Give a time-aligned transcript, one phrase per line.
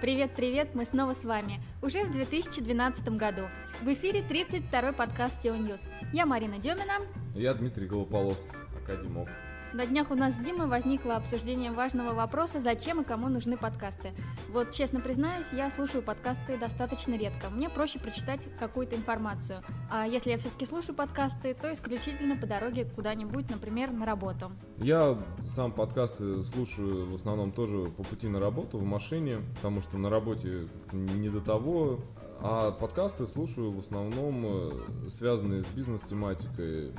[0.00, 1.60] Привет-привет, мы снова с вами.
[1.82, 3.42] Уже в 2012 году.
[3.82, 5.86] В эфире 32-й подкаст SEO News.
[6.10, 7.06] Я Марина Демина.
[7.34, 8.50] Я Дмитрий Голополосов,
[8.82, 9.28] академок.
[9.72, 14.12] На днях у нас с Димой возникло обсуждение важного вопроса, зачем и кому нужны подкасты.
[14.52, 17.50] Вот, честно признаюсь, я слушаю подкасты достаточно редко.
[17.50, 19.62] Мне проще прочитать какую-то информацию.
[19.88, 24.50] А если я все-таки слушаю подкасты, то исключительно по дороге куда-нибудь, например, на работу.
[24.78, 25.16] Я
[25.54, 30.10] сам подкасты слушаю в основном тоже по пути на работу, в машине, потому что на
[30.10, 32.00] работе не до того.
[32.42, 34.70] А подкасты слушаю в основном э,
[35.10, 36.92] связанные с бизнес-тематикой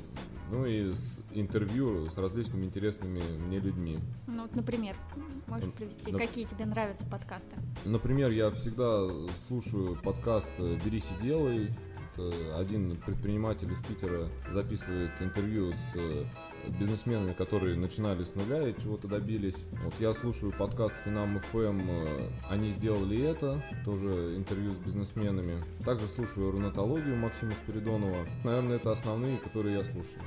[0.52, 3.98] ну и с интервью с различными интересными мне людьми.
[4.28, 4.96] Ну вот, например,
[5.48, 6.22] можешь привести, Нап...
[6.22, 7.55] какие тебе нравятся подкасты?
[7.86, 9.08] Например, я всегда
[9.48, 11.70] слушаю подкаст «Берись и делай»,
[12.55, 16.26] один предприниматель из Питера записывает интервью с э,
[16.79, 19.65] бизнесменами, которые начинали с нуля и чего-то добились.
[19.83, 25.63] Вот я слушаю подкаст Финам ФМ э, «Они сделали это», тоже интервью с бизнесменами.
[25.85, 28.27] Также слушаю рунатологию Максима Спиридонова.
[28.43, 30.21] Наверное, это основные, которые я слушаю.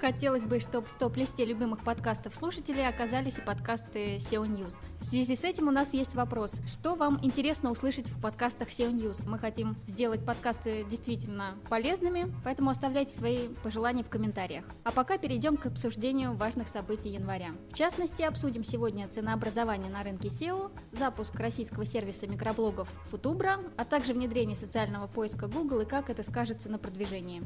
[0.00, 4.74] Хотелось бы, чтобы в топ-листе любимых подкастов слушателей оказались и подкасты SEO News.
[5.00, 6.52] В связи с этим у нас есть вопрос.
[6.66, 9.26] Что вам интересно услышать в подкастах SEO News?
[9.26, 14.66] Мы хотим сделать подкасты действительно полезными, поэтому оставляйте свои пожелания в комментариях.
[14.84, 17.52] А пока перейдем к обсуждению важных событий января.
[17.70, 24.12] В частности, обсудим сегодня ценообразование на рынке SEO, запуск российского сервиса микроблогов Футубра, а также
[24.12, 27.42] внедрение социального поиска Google и как это скажется на продвижении.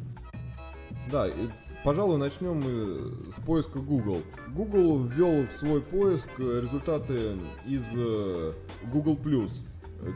[1.11, 1.49] Да, и
[1.83, 4.19] Пожалуй, начнем мы с поиска Google.
[4.49, 8.53] Google ввел в свой поиск результаты из э,
[8.93, 9.19] Google+.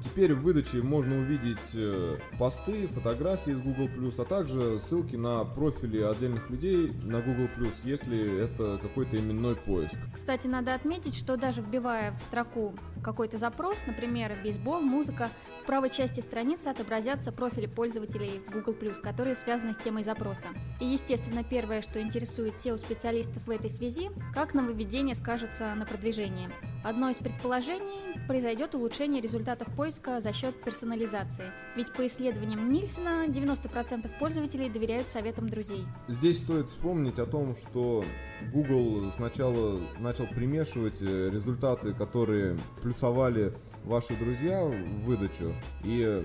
[0.03, 6.01] Теперь в выдаче можно увидеть э, посты, фотографии из Google+, а также ссылки на профили
[6.01, 7.49] отдельных людей на Google+,
[7.85, 9.97] если это какой-то именной поиск.
[10.15, 15.29] Кстати, надо отметить, что даже вбивая в строку какой-то запрос, например, бейсбол, музыка,
[15.63, 20.49] в правой части страницы отобразятся профили пользователей Google+, которые связаны с темой запроса.
[20.81, 26.49] И, естественно, первое, что интересует SEO-специалистов в этой связи, как нововведение скажется на продвижении.
[26.85, 31.51] Одно из предположений– произойдет улучшение результатов поиска за счет персонализации.
[31.77, 35.87] Ведь по исследованиям Нильсона 90% пользователей доверяют советам друзей.
[36.09, 38.05] Здесь стоит вспомнить о том, что
[38.53, 46.23] Google сначала начал примешивать э, результаты, которые плюсовали ваши друзья в выдачу, и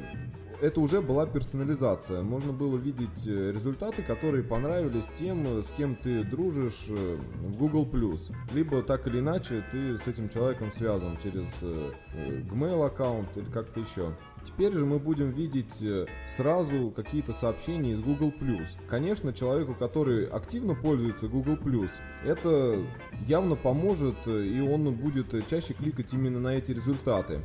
[0.61, 2.21] это уже была персонализация.
[2.21, 7.57] Можно было видеть э, результаты, которые понравились тем, э, с кем ты дружишь э, в
[7.57, 7.87] Google+.
[8.53, 14.15] Либо так или иначе ты с этим человеком связан через Gmail аккаунт или как-то еще.
[14.43, 16.05] Теперь же мы будем видеть э,
[16.37, 18.33] сразу какие-то сообщения из Google+.
[18.87, 21.57] Конечно, человеку, который активно пользуется Google+,
[22.23, 22.79] это
[23.27, 27.41] явно поможет, э, и он будет чаще кликать именно на эти результаты.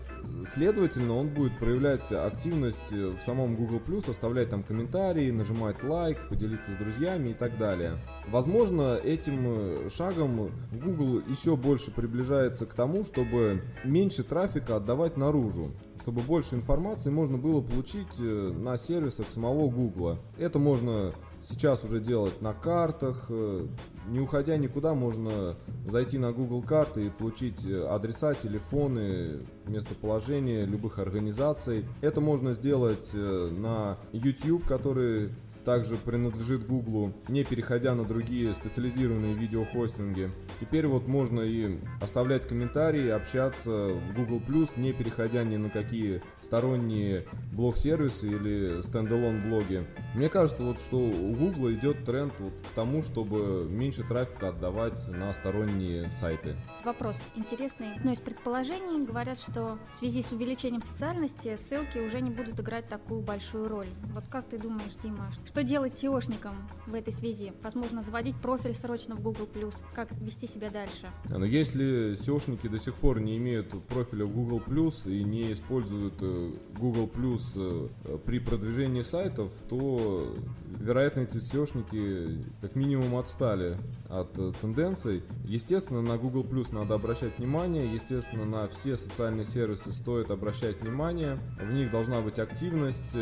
[0.52, 6.76] Следовательно, он будет проявлять активность в самом Google+, оставлять там комментарии, нажимать лайк, поделиться с
[6.76, 7.98] друзьями и так далее.
[8.28, 15.72] Возможно, этим э, шагом Google еще больше приближается к тому, чтобы меньше трафика отдавать наружу
[16.04, 20.18] чтобы больше информации можно было получить э, на сервисах самого Гугла.
[20.36, 23.66] Это можно сейчас уже делать на картах, э,
[24.08, 25.56] не уходя никуда, можно
[25.86, 31.86] зайти на Google карты и получить э, адреса, телефоны, местоположение любых организаций.
[32.02, 35.30] Это можно сделать на YouTube, который
[35.64, 40.30] также принадлежит Гуглу, не переходя на другие специализированные видеохостинги.
[40.60, 44.40] Теперь вот можно и оставлять комментарии, общаться в Google+,
[44.76, 49.86] не переходя ни на какие сторонние блог-сервисы или стендалон блоги.
[50.14, 55.08] Мне кажется, вот что у Google идет тренд вот к тому, чтобы меньше трафика отдавать
[55.08, 56.56] на сторонние сайты.
[56.84, 57.94] Вопрос интересный.
[57.96, 62.88] Одно из предположений говорят, что в связи с увеличением социальности ссылки уже не будут играть
[62.88, 63.88] такую большую роль.
[64.12, 67.52] Вот как ты думаешь, Дима, что делать SEOшникам в этой связи?
[67.62, 69.46] Возможно, заводить профиль срочно в Google+,
[69.94, 71.12] как вести себя дальше?
[71.28, 74.60] Но ну, если SEOшники до сих пор не имеют профиля в Google+,
[75.06, 77.08] и не используют э, Google+,
[77.54, 77.88] э,
[78.26, 80.34] при продвижении сайтов, то,
[80.76, 83.78] вероятно, эти SEOшники как минимум отстали
[84.08, 85.22] от э, тенденций.
[85.44, 91.72] Естественно, на Google+, надо обращать внимание, естественно, на все социальные сервисы стоит обращать внимание, в
[91.72, 93.16] них должна быть активность.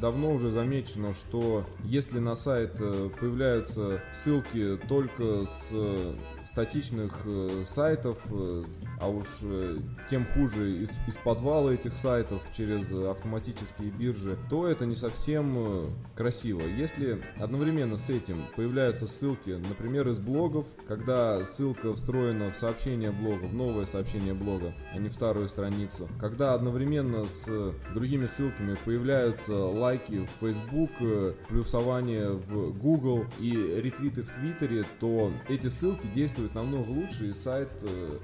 [0.00, 6.14] Давно уже замечено, что если на сайт э, появляются ссылки только с э,
[6.50, 8.18] статичных э, сайтов,
[9.00, 9.78] а уж э,
[10.08, 15.90] тем хуже из, из подвала этих сайтов через автоматические биржи, то это не совсем э,
[16.14, 16.62] красиво.
[16.62, 23.44] Если одновременно с этим появляются ссылки, например, из блогов, когда ссылка встроена в сообщение блога,
[23.44, 29.54] в новое сообщение блога, а не в старую страницу, когда одновременно с другими ссылками появляются
[29.54, 36.54] лайки в Facebook, э, плюсование в Google и ретвиты в Твиттере, то эти ссылки действуют
[36.54, 38.18] намного лучше и сайт э,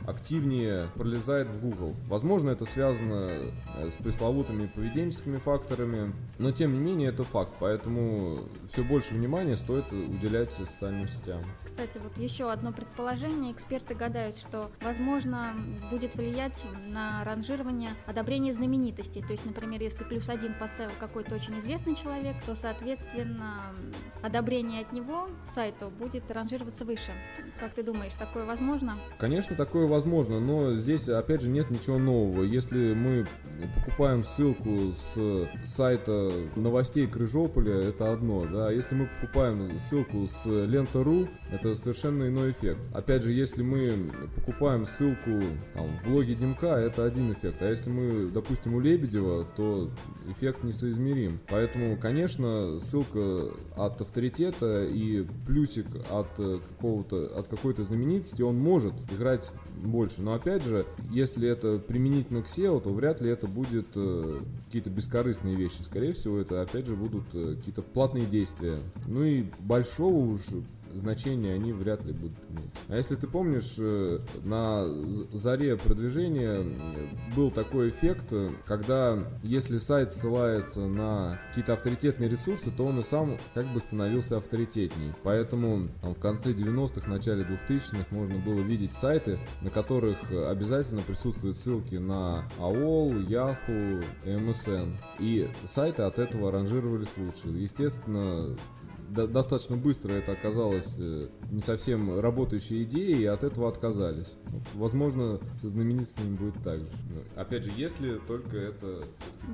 [0.64, 1.94] активнее пролезает в Google.
[2.08, 8.44] Возможно, это связано э, с пресловутыми поведенческими факторами, но тем не менее это факт, поэтому
[8.70, 11.42] все больше внимания стоит уделять социальным сетям.
[11.64, 13.52] Кстати, вот еще одно предположение.
[13.52, 15.54] Эксперты гадают, что, возможно,
[15.90, 19.22] будет влиять на ранжирование одобрение знаменитостей.
[19.22, 23.74] То есть, например, если плюс один поставил какой-то очень известный человек, то, соответственно,
[24.22, 27.12] одобрение от него сайту будет ранжироваться выше.
[27.60, 28.98] Как ты думаешь, такое возможно?
[29.18, 32.42] Конечно, такое возможно, но здесь, опять же, нет ничего нового.
[32.42, 33.26] Если мы
[33.76, 38.70] покупаем ссылку с сайта новостей Крыжополя, это одно, да.
[38.70, 42.80] Если мы покупаем ссылку с лента.ру, это совершенно иной эффект.
[42.92, 45.40] Опять же, если мы покупаем ссылку
[45.74, 47.60] там, в блоге Димка, это один эффект.
[47.60, 49.90] А если мы, допустим, у Лебедева, то
[50.28, 51.40] эффект несоизмерим.
[51.48, 59.50] Поэтому, конечно, ссылка от авторитета и плюсик от какого-то от какой-то знаменитости, он может играть
[59.76, 60.22] больше.
[60.22, 64.90] Но опять же, если это применительно к SEO, то вряд ли это будет э, какие-то
[64.90, 65.80] бескорыстные вещи.
[65.80, 68.78] Скорее всего, это опять же будут э, какие-то платные действия.
[69.06, 70.42] Ну и большого уж
[70.94, 72.70] значения они вряд ли будут иметь.
[72.88, 74.86] А если ты помнишь, э, на
[75.32, 76.64] заре продвижения
[77.36, 78.32] был такой эффект,
[78.66, 84.36] когда если сайт ссылается на какие-то авторитетные ресурсы, то он и сам как бы становился
[84.36, 85.12] авторитетней.
[85.22, 91.56] Поэтому там, в конце 90-х, начале 2000-х можно было видеть сайты, на которых обязательно присутствуют
[91.56, 94.96] ссылки на AOL, Yahoo, MSN.
[95.18, 97.48] И сайты от этого ранжировались лучше.
[97.48, 98.56] Естественно,
[99.14, 104.34] достаточно быстро это оказалось э, не совсем работающей идеей, и от этого отказались.
[104.74, 106.88] Возможно, со знаменитостями будет так же.
[107.36, 109.04] Опять же, если только это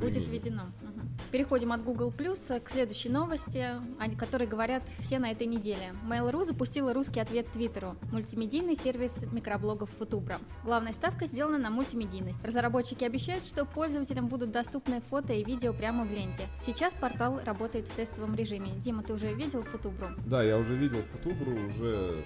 [0.01, 0.63] будет введено.
[0.83, 1.01] Угу.
[1.33, 5.95] Переходим от Google Plus к следующей новости, о которой говорят все на этой неделе.
[6.09, 10.39] Mail.ru запустила русский ответ Твиттеру, мультимедийный сервис микроблогов Футубра.
[10.65, 12.43] Главная ставка сделана на мультимедийность.
[12.45, 16.47] Разработчики обещают, что пользователям будут доступны фото и видео прямо в ленте.
[16.65, 18.71] Сейчас портал работает в тестовом режиме.
[18.77, 20.09] Дима, ты уже видел Футубру?
[20.27, 22.25] Да, я уже видел Футубру, уже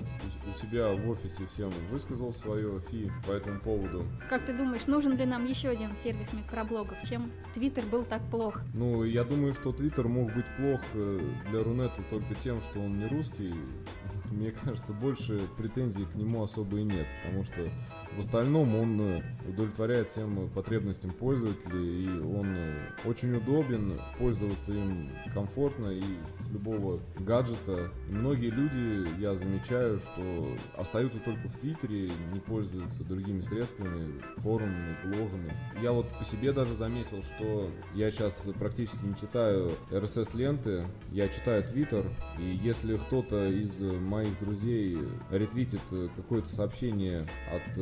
[0.49, 4.05] у себя в офисе всем высказал свое фи по этому поводу.
[4.29, 6.99] Как ты думаешь, нужен ли нам еще один сервис микроблогов?
[7.09, 8.61] Чем Твиттер был так плох?
[8.75, 12.99] Ну, я думаю, что Твиттер мог быть плох э, для Рунета только тем, что он
[12.99, 13.55] не русский.
[14.31, 17.69] Мне кажется, больше претензий к нему особо и нет, потому что
[18.17, 25.11] в остальном он э, удовлетворяет всем потребностям пользователей, и он э, очень удобен, пользоваться им
[25.33, 26.03] комфортно и
[26.39, 27.91] с любого гаджета.
[28.09, 34.97] И многие люди, я замечаю, что остаются только в Твиттере, не пользуются другими средствами, форумами,
[35.05, 35.53] блогами.
[35.83, 41.65] Я вот по себе даже заметил, что я сейчас практически не читаю RSS-ленты, я читаю
[41.65, 42.07] Твиттер,
[42.39, 44.99] и если кто-то из моих друзей
[45.31, 45.81] ретвитит
[46.17, 47.77] какое-то сообщение от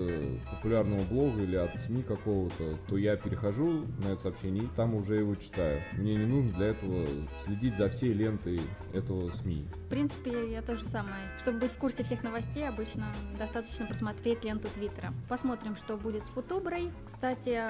[0.51, 5.17] популярного блога или от СМИ какого-то, то я перехожу на это сообщение и там уже
[5.17, 5.83] его читаю.
[5.93, 7.07] Мне не нужно для этого
[7.39, 8.61] следить за всей лентой
[8.93, 9.67] этого СМИ.
[9.87, 11.31] В принципе, я тоже самое.
[11.43, 15.13] Чтобы быть в курсе всех новостей, обычно достаточно просмотреть ленту Твиттера.
[15.29, 16.91] Посмотрим, что будет с Футуброй.
[17.05, 17.61] Кстати,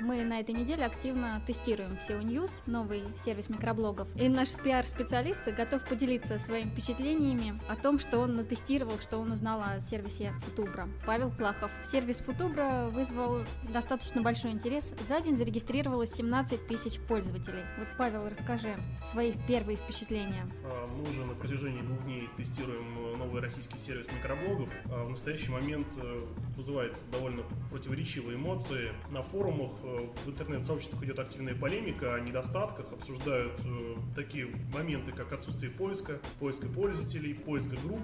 [0.00, 4.08] мы на этой неделе активно тестируем SEO News, новый сервис микроблогов.
[4.16, 9.62] И наш пиар-специалист готов поделиться своими впечатлениями о том, что он натестировал, что он узнал
[9.62, 10.88] о сервисе Футубра.
[11.06, 11.70] Павел Плахов.
[11.84, 14.94] Сервис Футубра вызвал достаточно большой интерес.
[15.06, 17.62] За день зарегистрировалось 17 тысяч пользователей.
[17.78, 20.46] Вот, Павел, расскажи свои первые впечатления.
[20.64, 24.68] А, мы уже на протяжении двух дней тестируем э, новый российский сервис микроблогов.
[24.86, 26.20] А, в настоящий момент э,
[26.56, 28.92] вызывает довольно противоречивые эмоции.
[29.10, 33.52] На форумах, э, в интернет-сообществах идет активная полемика о недостатках, обсуждают
[34.14, 38.00] такие моменты, как отсутствие поиска, поиска пользователей, поиска групп,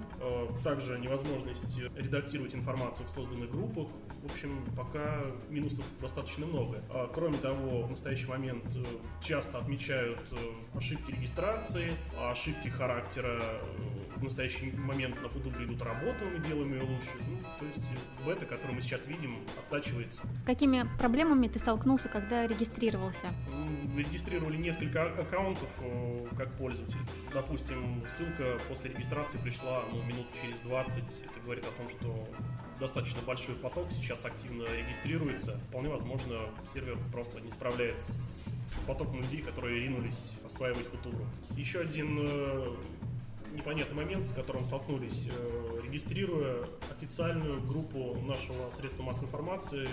[0.63, 3.86] также невозможность редактировать информацию в созданных группах.
[4.23, 6.83] В общем, пока минусов достаточно много.
[6.89, 8.65] А, кроме того, в настоящий момент
[9.21, 10.19] часто отмечают
[10.73, 13.39] ошибки регистрации, ошибки характера
[14.17, 17.11] в настоящий момент на футболе идут работы, мы делаем ее лучше.
[17.27, 17.79] Ну, то есть
[18.25, 20.23] бета, которую мы сейчас видим, оттачивается.
[20.35, 23.27] С какими проблемами ты столкнулся, когда регистрировался?
[23.95, 26.99] Регистрировали несколько а, аккаунтов э, как пользователь.
[27.33, 31.23] Допустим, ссылка после регистрации пришла ну, минут через 20.
[31.25, 32.27] Это говорит о том, что
[32.79, 35.59] достаточно большой поток сейчас активно регистрируется.
[35.69, 36.41] Вполне возможно,
[36.73, 41.25] сервер просто не справляется с, с потоком людей, которые ринулись осваивать футуру.
[41.55, 42.75] Еще один э,
[43.57, 49.87] непонятный момент, с которым столкнулись, э, регистрируя официальную группу нашего средства массовой информации,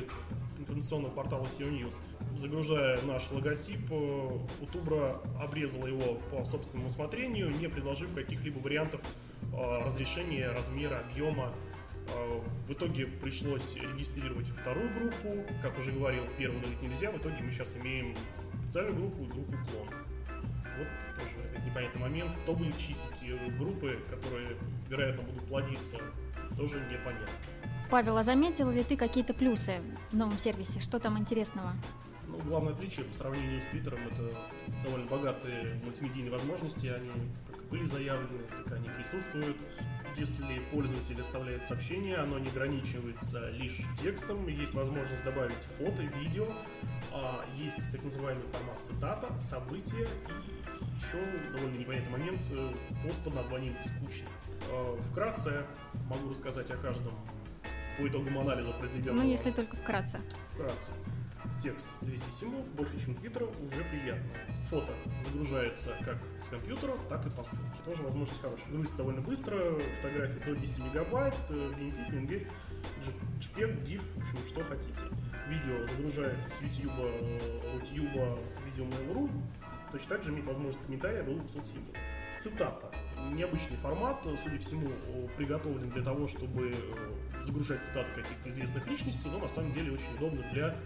[0.58, 1.96] информационного портала SEO News.
[2.36, 9.00] Загружая наш логотип, э, Футубра обрезала его по собственному усмотрению, не предложив каких-либо вариантов
[9.52, 11.52] э, разрешения, размера, объема.
[12.14, 15.44] Э, в итоге пришлось регистрировать вторую группу.
[15.62, 17.10] Как уже говорил, первую удалить нельзя.
[17.10, 18.14] В итоге мы сейчас имеем
[18.62, 19.88] официальную группу и группу клон.
[20.78, 22.32] Вот тоже непонятный момент.
[22.42, 23.24] Кто будет чистить
[23.58, 24.56] группы, которые,
[24.88, 25.96] вероятно, будут плодиться,
[26.56, 27.28] тоже непонятно.
[27.90, 29.80] Павел, а заметил ли ты какие-то плюсы
[30.10, 30.80] в новом сервисе?
[30.80, 31.72] Что там интересного?
[32.26, 34.36] Ну, главное отличие по сравнению с Твиттером это
[34.82, 36.86] довольно богатые мультимедийные возможности.
[36.86, 37.10] Они
[37.50, 39.56] как были заявлены, так они присутствуют.
[40.16, 46.46] Если пользователь оставляет сообщение, оно не ограничивается лишь текстом, есть возможность добавить фото, видео,
[47.12, 51.18] а есть так называемый формат цитата, события и еще
[51.52, 54.28] довольно непонятный момент э, пост под названием «Скучный».
[54.70, 55.66] Э, вкратце
[56.08, 57.14] могу рассказать о каждом
[57.98, 59.24] по итогам анализа произведенного.
[59.24, 60.20] Ну, если только вкратце.
[60.52, 60.90] Вкратце.
[61.64, 64.30] Текст 200 символов, больше, чем Твиттера, уже приятно.
[64.64, 64.92] Фото
[65.22, 67.78] загружается как с компьютера, так и по ссылке.
[67.86, 68.70] Тоже возможность хорошая.
[68.70, 72.46] Грузится довольно быстро, фотографии до 10 мегабайт, BNP, PNG,
[73.40, 75.04] JPEG, GIF, в общем, что хотите.
[75.48, 76.92] Видео загружается с YouTube,
[77.72, 79.30] YouTube, видео Mail.ru.
[79.90, 81.96] Точно так же имеет возможность комментария до 200 символов.
[82.40, 82.90] Цитата
[83.32, 84.90] необычный формат, судя всему,
[85.38, 90.14] приготовлен для того, чтобы э, загружать цитаты каких-то известных личностей, но на самом деле очень
[90.16, 90.76] удобно для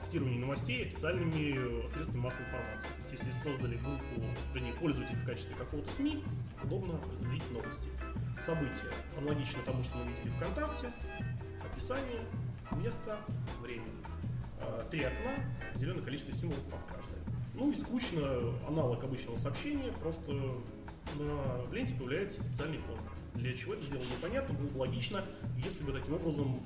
[0.00, 2.88] цитирования новостей официальными э, средствами массовой информации.
[3.06, 4.22] То есть, если создали группу,
[4.54, 6.24] вернее, пользователей в качестве какого-то СМИ,
[6.62, 7.88] удобно определить новости.
[8.40, 10.92] События аналогично тому, что мы видели ВКонтакте,
[11.64, 12.22] описание,
[12.72, 13.18] место,
[13.60, 13.86] время.
[14.60, 15.32] А, три окна,
[15.70, 17.18] определенное количество символов под каждое.
[17.54, 20.32] Ну и скучно, аналог обычного сообщения, просто
[21.18, 23.12] на, ленте появляется специальный иконка.
[23.34, 25.24] Для чего это сделано непонятно, было бы логично,
[25.56, 26.62] если бы таким образом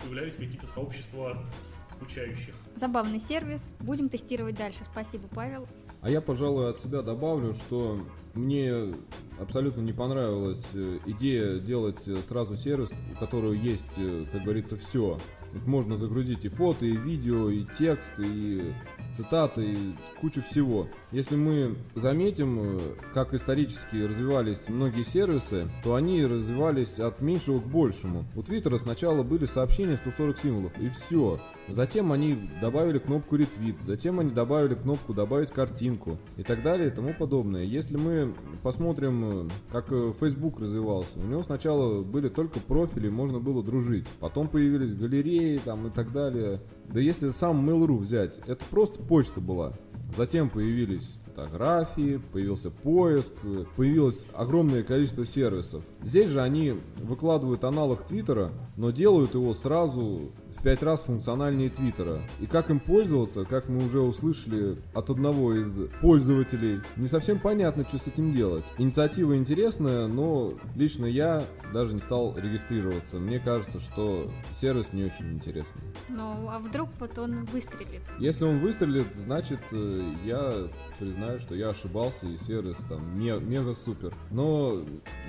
[0.00, 1.44] появлялись какие-то сообщества
[1.92, 2.54] скучающих.
[2.74, 3.68] Забавный сервис.
[3.80, 4.80] Будем тестировать дальше.
[4.84, 5.66] Спасибо, Павел.
[6.02, 8.94] А я, пожалуй, от себя добавлю, что мне
[9.38, 14.76] абсолютно не понравилась э, идея делать э, сразу сервис, у которого есть, э, как говорится,
[14.76, 15.18] все.
[15.64, 18.74] Можно загрузить и фото, и видео, и текст, и
[19.16, 20.88] цитаты и кучу всего.
[21.12, 22.80] Если мы заметим,
[23.12, 28.24] как исторически развивались многие сервисы, то они развивались от меньшего к большему.
[28.34, 31.38] У Твиттера сначала были сообщения 140 символов, и все.
[31.68, 36.90] Затем они добавили кнопку ретвит, затем они добавили кнопку добавить картинку и так далее и
[36.90, 37.62] тому подобное.
[37.62, 43.62] Если мы посмотрим, как э, Facebook развивался, у него сначала были только профили, можно было
[43.62, 44.06] дружить.
[44.20, 46.60] Потом появились галереи там и так далее.
[46.88, 49.72] Да если сам Mail.ru взять, это просто почта была.
[50.16, 53.32] Затем появились фотографии, появился поиск,
[53.76, 55.82] появилось огромное количество сервисов.
[56.02, 62.20] Здесь же они выкладывают аналог Твиттера, но делают его сразу в пять раз функциональнее Твиттера.
[62.38, 67.84] И как им пользоваться, как мы уже услышали от одного из пользователей, не совсем понятно,
[67.84, 68.64] что с этим делать.
[68.78, 71.42] Инициатива интересная, но лично я
[71.72, 73.16] даже не стал регистрироваться.
[73.16, 75.82] Мне кажется, что сервис не очень интересный.
[76.08, 78.02] Ну, а вдруг вот он выстрелит?
[78.20, 80.68] Если он выстрелит, значит, э, я
[80.98, 84.14] признаю, что я ошибался, и сервис там ме- мега супер.
[84.30, 84.82] Но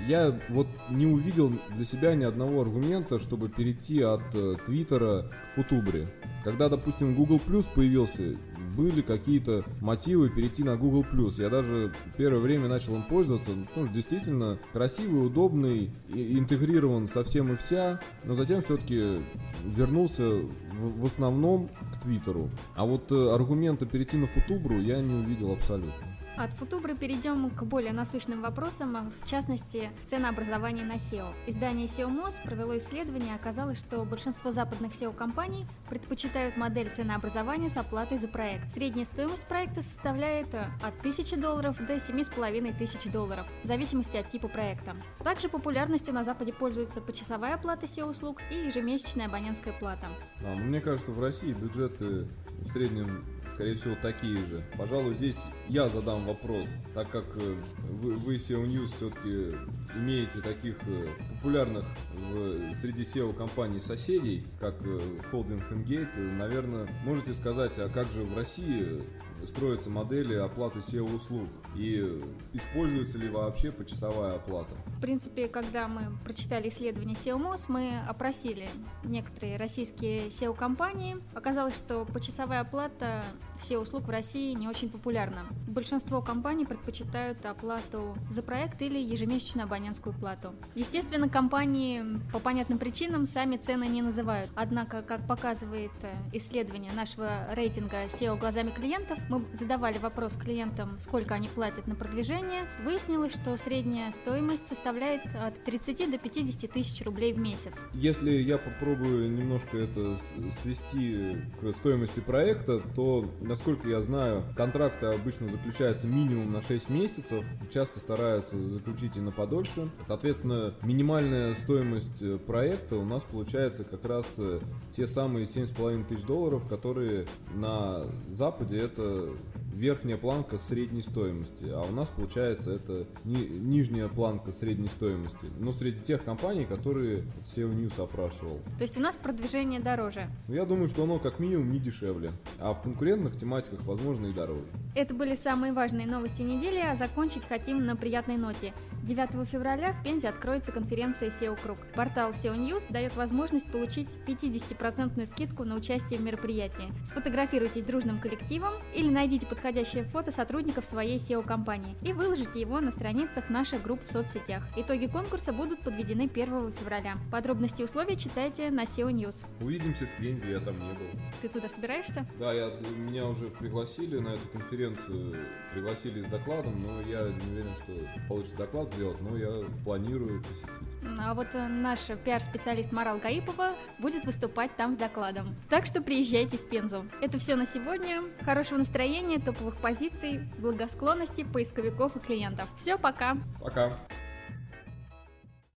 [0.06, 5.54] я вот не увидел для себя ни одного аргумента, чтобы перейти от э, Твиттера к
[5.56, 6.08] Футубре.
[6.44, 8.36] Когда, допустим, Google Plus появился,
[8.76, 11.40] были какие-то мотивы перейти на Google Plus.
[11.40, 17.24] Я даже первое время начал им пользоваться, потому что действительно красивый, удобный, и интегрирован со
[17.24, 19.22] всем и вся, но затем все-таки
[19.64, 22.50] вернулся в, в основном к Твиттеру.
[22.76, 26.13] А вот э, аргумента перейти на Футубру я не увидел абсолютно.
[26.36, 31.32] От футубры перейдем к более насущным вопросам, в частности, ценообразования на SEO.
[31.46, 38.18] Издание SEO Moz провело исследование, оказалось, что большинство западных SEO-компаний предпочитают модель ценообразования с оплатой
[38.18, 38.68] за проект.
[38.72, 44.96] Средняя стоимость проекта составляет от 1000 долларов до 7500 долларов, в зависимости от типа проекта.
[45.22, 50.08] Также популярностью на Западе пользуется почасовая оплата SEO-услуг и ежемесячная абонентская плата.
[50.42, 52.26] А, мне кажется, в России бюджеты
[52.60, 54.64] в среднем, скорее всего, такие же.
[54.76, 57.56] Пожалуй, здесь я задам вопрос, так как э,
[57.90, 59.56] вы, вы SEO News все-таки
[59.96, 61.84] имеете таких э, популярных
[62.14, 69.02] в, среди SEO-компаний соседей, как Holding Gate, наверное, можете сказать, а как же в России
[69.46, 72.22] строятся модели оплаты SEO-услуг и
[72.52, 74.74] используется ли вообще почасовая оплата.
[74.86, 78.68] В принципе, когда мы прочитали исследование SEO-MOS, мы опросили
[79.02, 81.16] некоторые российские SEO-компании.
[81.34, 83.24] Оказалось, что почасовая оплата
[83.58, 85.46] SEO-услуг в России не очень популярна.
[85.68, 90.54] Большинство компаний предпочитают оплату за проект или ежемесячную абонентскую плату.
[90.74, 94.50] Естественно, компании по понятным причинам сами цены не называют.
[94.54, 101.34] Однако, как показывает э, исследование нашего рейтинга SEO глазами клиентов, мы задавали вопрос клиентам, сколько
[101.34, 102.66] они платят на продвижение.
[102.84, 107.72] Выяснилось, что средняя стоимость составляет от 30 до 50 тысяч рублей в месяц.
[107.92, 110.16] Если я попробую немножко это
[110.62, 117.44] свести к стоимости проекта, то, насколько я знаю, контракты обычно заключаются минимум на 6 месяцев,
[117.72, 119.90] часто стараются заключить и на подольше.
[120.02, 124.60] Соответственно, минимальная стоимость э, проекта у нас получается как раз э,
[124.92, 129.63] те самые 7,5 тысяч долларов, которые на Западе это Ooh.
[129.74, 135.46] Верхняя планка средней стоимости, а у нас получается это ни, нижняя планка средней стоимости.
[135.58, 138.60] Но среди тех компаний, которые SEO News опрашивал.
[138.78, 140.28] То есть у нас продвижение дороже?
[140.48, 144.32] Ну, я думаю, что оно как минимум не дешевле, а в конкурентных тематиках, возможно, и
[144.32, 144.64] дороже.
[144.94, 148.72] Это были самые важные новости недели, а закончить хотим на приятной ноте.
[149.02, 151.78] 9 февраля в Пензе откроется конференция SEO Круг.
[151.94, 156.92] Портал SEO News дает возможность получить 50% скидку на участие в мероприятии.
[157.04, 162.90] Сфотографируйтесь дружным коллективом или найдите подходящий подходящее фото сотрудников своей SEO-компании и выложите его на
[162.90, 164.62] страницах наших групп в соцсетях.
[164.76, 167.16] Итоги конкурса будут подведены 1 февраля.
[167.32, 169.42] Подробности и условия читайте на SEO News.
[169.62, 171.06] Увидимся в Пензе, я там не был.
[171.40, 172.26] Ты туда собираешься?
[172.38, 175.34] Да, я, меня уже пригласили на эту конференцию,
[175.72, 177.94] пригласили с докладом, но я не уверен, что
[178.28, 180.94] получится доклад сделать, но я планирую посетить.
[181.18, 185.56] А вот э, наш пиар-специалист Марал Гаипова будет выступать там с докладом.
[185.70, 187.06] Так что приезжайте в Пензу.
[187.22, 188.24] Это все на сегодня.
[188.42, 192.68] Хорошего настроения, топовых позиций, благосклонности поисковиков и клиентов.
[192.76, 193.36] Все, пока.
[193.60, 193.98] Пока.